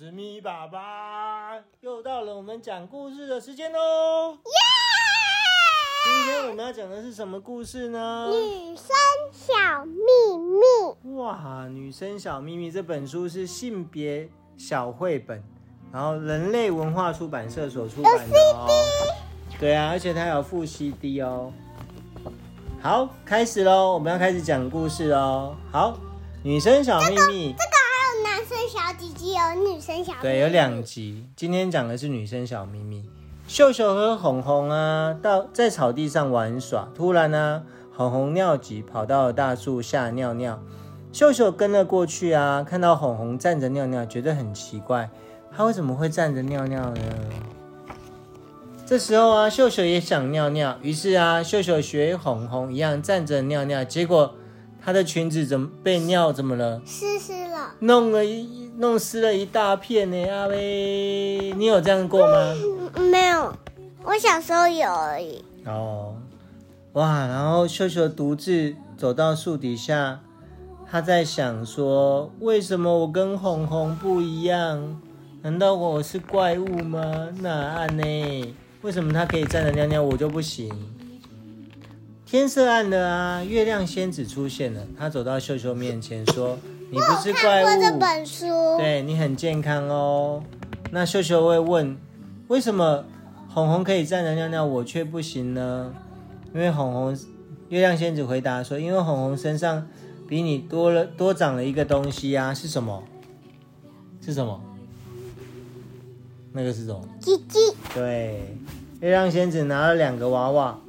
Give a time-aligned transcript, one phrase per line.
[0.00, 4.32] 是咪爸爸，又到了我们讲故事的时间喽！
[4.32, 4.40] 耶！
[6.06, 8.26] 今天我们要讲的是什么故事呢？
[8.30, 8.86] 女生
[9.30, 10.00] 小秘
[10.38, 11.16] 密。
[11.16, 14.26] 哇，女生小秘密这本书是性别
[14.56, 15.44] 小绘本，
[15.92, 18.66] 然后人类文化出版社所出版的哦。
[19.58, 21.52] 对啊，而且它有附 CD 哦。
[22.80, 23.92] 好，开始喽！
[23.92, 25.54] 我们要开始讲故事喽。
[25.70, 25.98] 好，
[26.42, 27.52] 女生小秘密。
[27.52, 27.79] 这个
[28.70, 31.26] 小姐姐有女生小秘密，对，有两集。
[31.34, 33.02] 今天讲的是女生小秘密。
[33.48, 36.88] 秀秀和红红啊，到在草地上玩耍。
[36.94, 40.62] 突然呢、啊，红红尿急，跑到了大树下尿尿。
[41.12, 45.10] 秀秀跟了过去啊，看到红红站着尿尿，觉得很奇怪，
[45.50, 47.00] 她为什么会站着尿尿呢？
[48.86, 54.32] 这时候啊，秀秀也想尿尿，于是啊，秀秀学红红一样站着尿尿，结果
[54.82, 56.80] 她的裙子怎么被尿怎么了？
[56.84, 57.74] 湿湿了。
[57.80, 62.54] 弄了一弄湿了一大片呢，阿威，你有这样过吗？
[62.94, 63.54] 嗯，没有，
[64.02, 65.44] 我小时候有而已。
[65.66, 66.16] 哦，
[66.94, 70.20] 哇，然后秀秀独自走到树底下，
[70.90, 75.00] 他在想说：为什么我跟红红不一样？
[75.42, 77.28] 难道我是怪物吗？
[77.40, 78.54] 那暗呢？
[78.82, 80.70] 为什么他可以站着尿尿，我就不行？
[82.30, 86.56] 天色暗了啊，月亮仙子出现了，她走到秀秀面前说。
[86.88, 88.46] 你不是怪物，我这本书，
[88.78, 90.42] 对，你很健康哦。
[90.92, 91.96] 那秀秀会问，
[92.46, 93.04] 为什么
[93.48, 95.92] 红红可以站着尿尿，我却不行呢？
[96.54, 97.18] 因为红红，
[97.68, 99.88] 月亮仙子回答说，因为红红身上
[100.28, 103.02] 比你多了多长了一个东西啊，是什么？
[104.20, 104.60] 是什么？
[106.52, 107.04] 那个是什么？
[107.20, 107.58] 鸡鸡。
[107.92, 108.56] 对，
[109.00, 110.80] 月亮仙子拿了两个娃娃，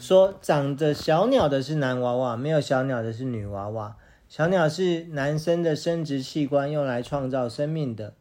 [0.00, 3.96] 说长着小鸟的是男娃娃，没有小鸟的是女娃娃。
[4.28, 8.14] 小鸟是男生的生殖器官，用来创造生命的。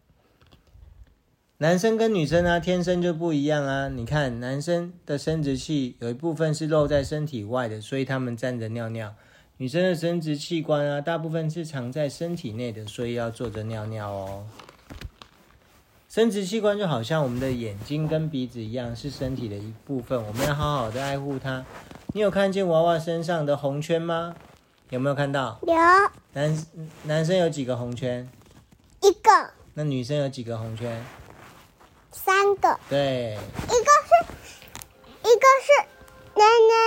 [1.60, 3.88] 男生跟女生啊，天生就不一样啊。
[3.90, 9.10] 你看，男生的生殖器有一部分是露在身体外的，所以他们站着尿尿；
[9.58, 14.46] 女生的生殖器官啊，大部分是藏在身体内的，所以要坐着尿尿哦。
[16.10, 21.64] 生殖器官就好像我们的眼睛跟鼻子一样，是身体的一部分，我们要好好的爱护它。
[22.16, 24.34] 你有看见娃娃身上的红圈吗？
[24.90, 25.60] 有没有看到？
[25.62, 25.76] 有。
[26.34, 26.68] 男
[27.04, 28.28] 男生有几个红圈？
[29.04, 29.52] 一个。
[29.76, 31.06] 那女生有几个红圈？
[32.12, 32.80] 三个。
[32.90, 33.38] 对。
[33.66, 34.34] 一个是，
[35.22, 35.86] 一个是
[36.34, 36.82] 奶奶，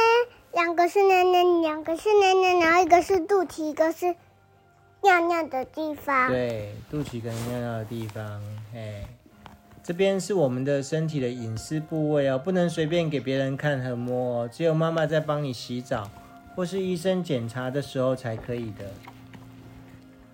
[0.53, 4.17] 两个是奶奶，两个是奶奶，然后一个是肚脐，一个是
[5.03, 6.31] 尿尿的地方。
[6.31, 8.41] 对，肚脐跟尿尿的地方。
[8.73, 9.03] 嘿，
[9.83, 16.11] 这边是我们的身体的隐私部位哦，不能随便给别人看和摸哦，只有妈妈在帮你洗澡。
[16.55, 18.85] 或是医生检查的时候才可以的，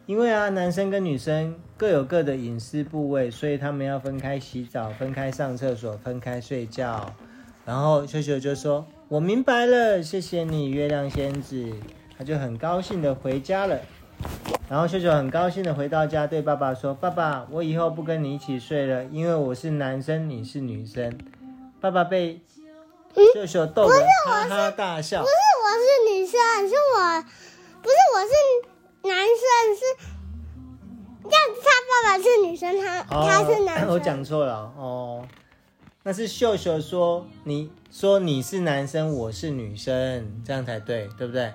[0.04, 7.14] 因为啊，男生跟女生各有各的隐私部位，所以他们要分开洗澡、分开上厕所、分开睡觉。
[7.64, 11.72] 然后秀秀就说：“我明白了，谢谢你，月亮仙子。”
[12.18, 13.78] 他就很高兴的回家了。
[14.68, 21.18] 然后秀秀很高兴的回到家，对爸爸说：“爸爸，我以后不跟你一起睡了，因为我是男生，你是女生。”
[21.80, 22.42] 爸爸被
[23.34, 23.94] 秀秀逗得
[24.26, 25.22] 哈哈大笑。
[25.22, 25.32] 不是
[25.64, 27.22] 我是女生，是我，
[27.80, 29.80] 不是我是男生，是，
[31.22, 33.88] 这样他爸爸是女生，他、哦、他是男生。
[33.94, 35.26] 我讲错了哦，
[36.02, 41.54] 那是秀秀说，你说你是男生，我是女生，这样才对，对不对？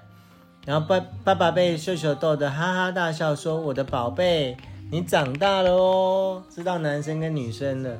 [0.66, 4.56] 然后爸爸爸被秀秀逗得哈哈大笑，说：“我的宝贝，
[4.91, 7.97] 你长大了哦，知道男生跟女生了。”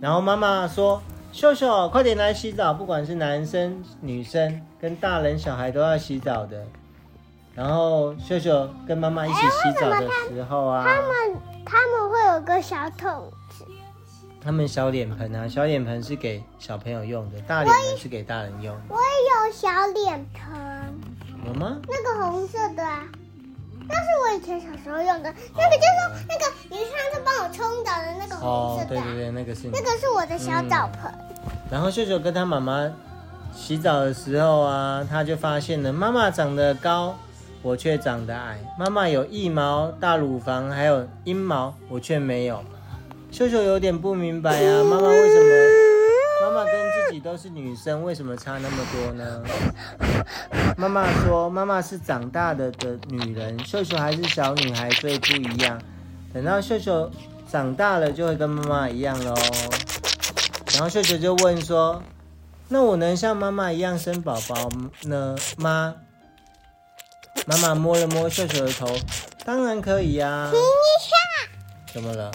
[0.00, 1.02] 然后妈妈说。
[1.34, 2.74] 秀秀，快点来洗澡！
[2.74, 6.62] 不管是男生、女生，跟大人小孩都要洗澡的。
[7.54, 13.64] 然后秀秀跟妈妈一起洗澡的时候啊，他们他们会有个小桶子，
[14.42, 18.82] 他们小脸盆啊，小脸盆是给小朋友用的，大脸盆是给大人用的。
[18.90, 20.71] 我也有小脸盆，
[21.58, 23.04] 那个红色的啊。
[23.88, 31.12] 那是我以前小时候用的，哦、那个就是那个你上次帮我冲澡的那个红色的、啊哦，对对对，那个是那个是我的小澡盆。
[31.44, 32.90] 嗯、然后秀秀跟他妈妈
[33.52, 37.14] 洗澡的时候啊，他就发现了妈妈长得高，
[37.60, 42.64] 我却长得矮；妈妈有腋毛、大乳房，还有阴毛，我却没有。
[43.30, 45.71] 秀秀有点不明白啊，妈妈为什么？
[47.32, 49.42] 都是女生，为什么差那么多呢？
[50.76, 55.80] 妈妈说，妈妈是长大的的女人，秀秀还是小女孩，所以不一样。
[56.34, 57.10] 等到秀秀
[57.50, 59.34] 长大了，就会跟妈妈一样喽。
[60.74, 62.02] 然后秀秀就问说
[62.68, 64.68] ：“那我能像妈妈一样生宝宝
[65.04, 65.94] 呢吗？”
[67.48, 68.94] 妈妈摸了摸秀秀的头，
[69.42, 70.50] 当然可以呀。
[70.50, 70.62] 停一
[71.00, 71.94] 下。
[71.94, 72.30] 怎么了？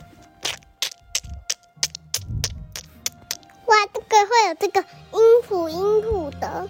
[4.25, 6.67] 会有这个音谱音谱的。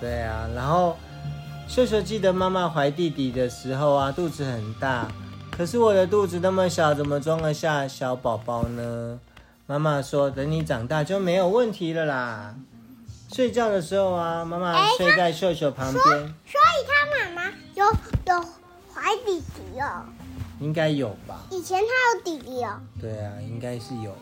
[0.00, 0.96] 对啊，然后
[1.66, 5.08] 秀秀记得妈妈怀弟弟的时候啊，肚子很大，
[5.50, 9.18] 可是我的肚子那么小，怎么装得下小宝宝呢？
[9.66, 12.54] 妈妈说，等你长大就没有问题了啦。
[13.32, 16.02] 睡觉的时候啊，妈妈睡在秀秀旁边。
[16.02, 17.84] 所以他妈妈有
[18.26, 18.40] 有
[18.92, 20.04] 怀弟弟哦？
[20.60, 21.40] 应该有吧。
[21.50, 22.78] 以前他有弟弟哦。
[23.00, 24.14] 对啊，应该是有。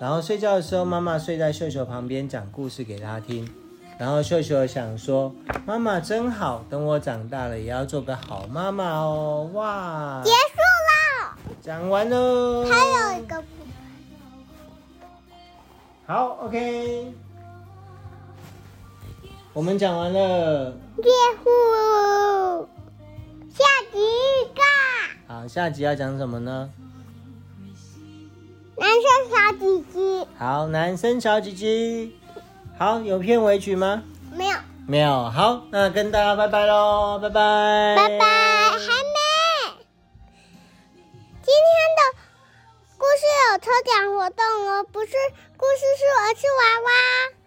[0.00, 3.46] 然后睡觉的时候，妈妈睡在秀秀旁边讲故事给他听。
[3.98, 5.30] 然后秀秀想说
[5.66, 10.22] ：“妈妈真好，等我长大了也要做个好妈妈哦。”哇！
[10.24, 10.36] 结束
[10.88, 12.64] 了，讲完喽。
[12.64, 13.44] 还有一个。
[16.06, 17.12] 好，OK。
[19.52, 20.72] 我们讲完了。
[20.96, 21.10] 结
[21.44, 22.68] 束。
[23.50, 24.62] 下集预告。
[25.34, 26.70] 好，下集要讲什么呢？
[30.38, 32.16] 好，男生小鸡鸡。
[32.78, 34.02] 好，有片尾曲吗？
[34.32, 35.28] 没有，没有。
[35.30, 39.18] 好，那跟大家拜拜喽，拜拜，拜拜，还没。
[41.42, 42.00] 今天的
[42.96, 43.22] 故事
[43.52, 45.12] 有抽奖活动哦，不是
[45.56, 47.39] 故事书，而是娃娃。